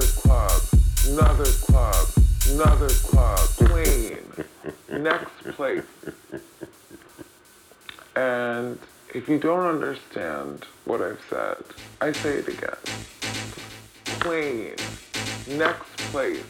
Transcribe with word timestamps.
another 0.00 0.12
club, 0.12 0.62
another 1.08 1.44
club, 1.44 2.08
another 2.50 2.88
club, 2.88 3.38
plane, 3.38 4.32
next 4.88 5.44
place. 5.56 5.84
And 8.16 8.78
if 9.14 9.28
you 9.28 9.38
don't 9.38 9.66
understand 9.66 10.64
what 10.86 11.02
I've 11.02 11.20
said, 11.28 11.56
I 12.00 12.12
say 12.12 12.38
it 12.38 12.48
again. 12.48 12.76
Plane, 14.20 14.76
next 15.58 15.96
place, 16.12 16.44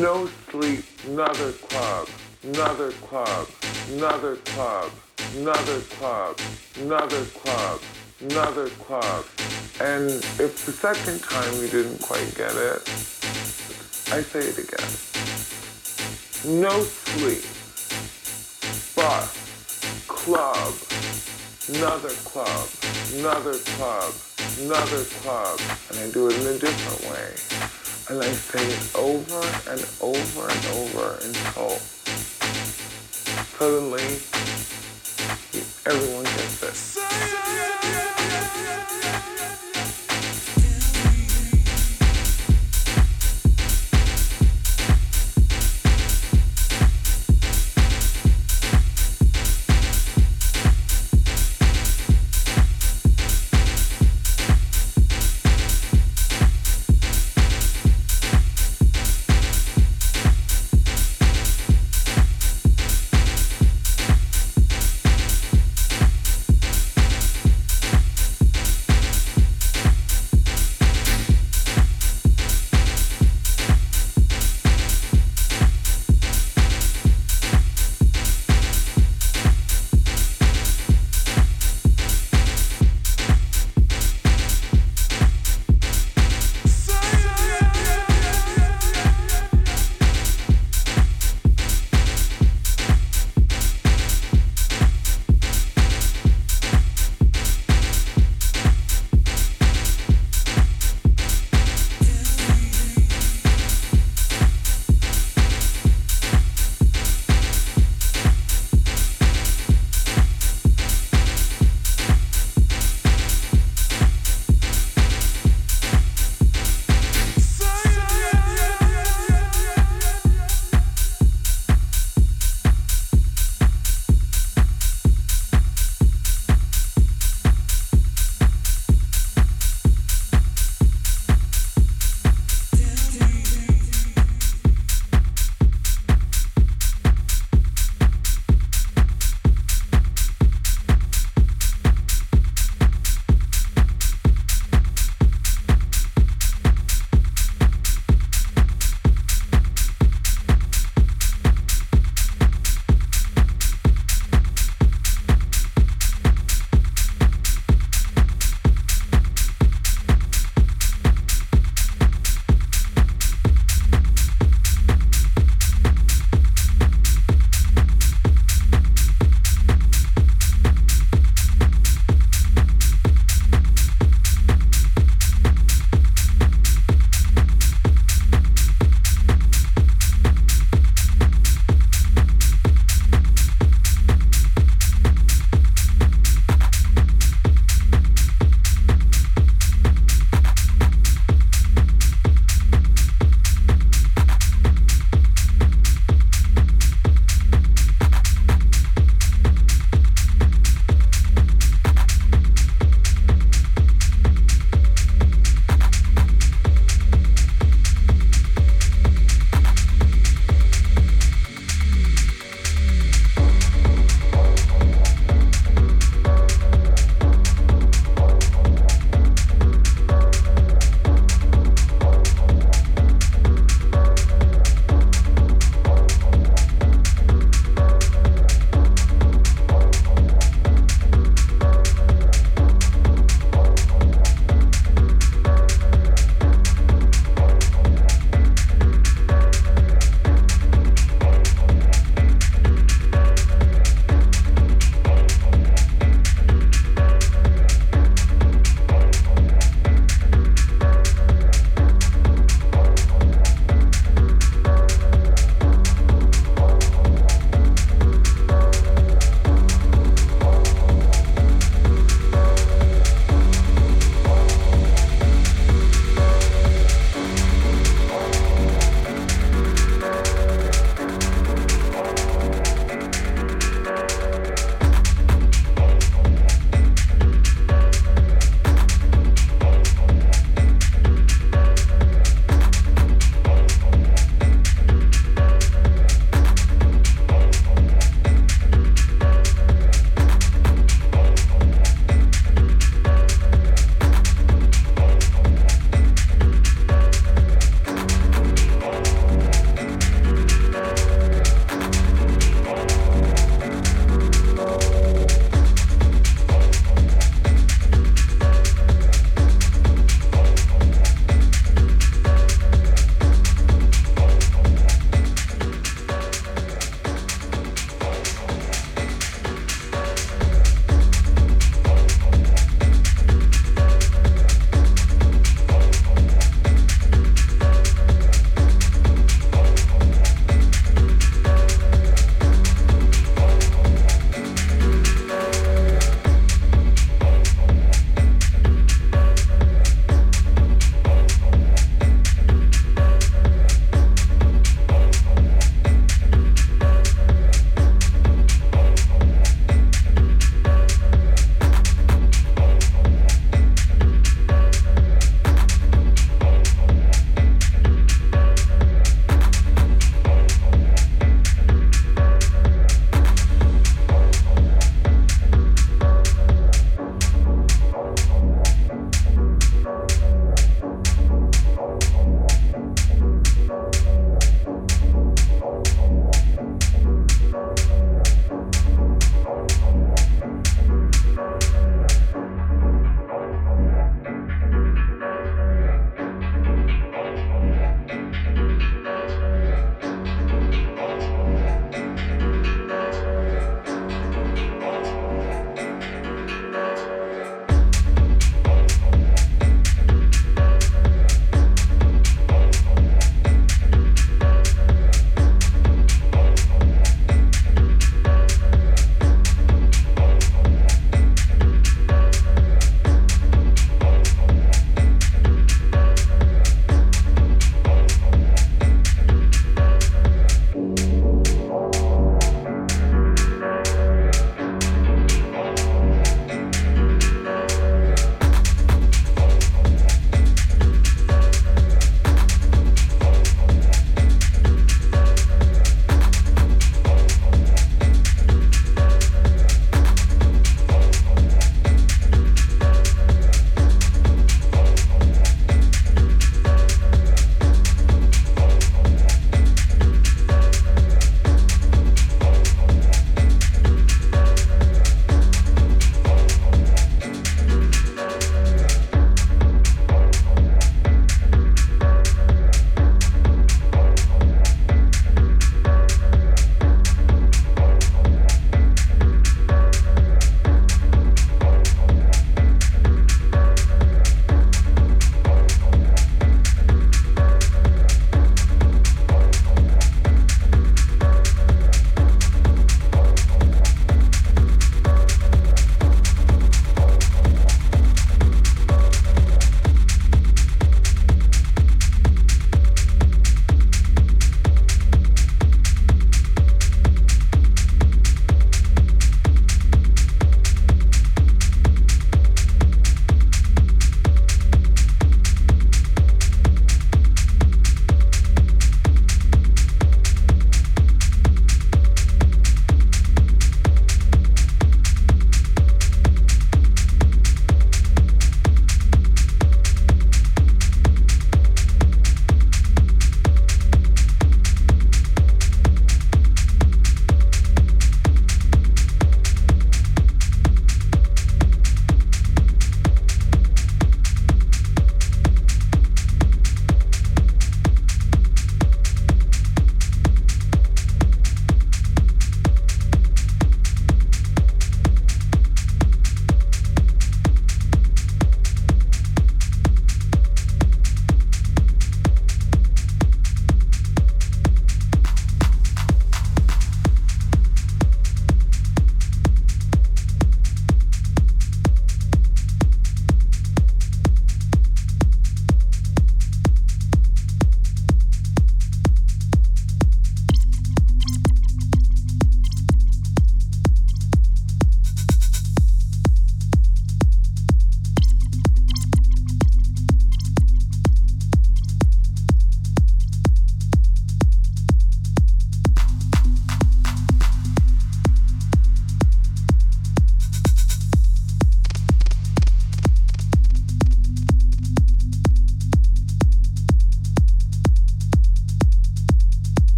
no 0.00 0.28
sleep, 0.50 0.84
another 1.06 1.52
club, 1.52 2.08
another 2.42 2.92
club, 2.92 3.48
another 3.90 4.36
club, 4.36 4.90
another 5.36 5.80
club, 5.80 6.40
another 6.76 7.24
club, 7.24 7.80
another 8.20 8.68
club. 8.68 9.24
And 9.82 10.10
if 10.38 10.64
the 10.64 10.70
second 10.70 11.20
time 11.24 11.52
you 11.56 11.66
didn't 11.66 12.00
quite 12.00 12.32
get 12.36 12.54
it, 12.54 12.88
I 14.14 14.22
say 14.22 14.38
it 14.38 14.56
again. 14.56 14.86
No 16.62 16.82
sleep, 16.82 17.42
bus, 18.94 19.34
club, 20.06 20.72
another 21.74 22.14
club, 22.22 22.68
another 23.14 23.58
club, 23.74 24.14
another 24.60 25.02
club, 25.18 25.58
and 25.90 25.98
I 25.98 26.10
do 26.12 26.28
it 26.28 26.38
in 26.40 26.46
a 26.46 26.58
different 26.58 27.02
way. 27.10 27.34
And 28.08 28.22
I 28.22 28.30
say 28.30 28.64
it 28.64 28.94
over 28.94 29.42
and 29.68 29.84
over 30.00 30.48
and 30.48 30.66
over 30.78 31.18
until 31.26 31.80
suddenly 33.58 34.20
everyone 35.86 36.22
gets 36.22 36.62
it. 36.62 37.02